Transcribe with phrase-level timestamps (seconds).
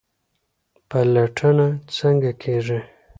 [0.89, 1.67] پلټنه
[1.97, 2.79] څنګه کیږي؟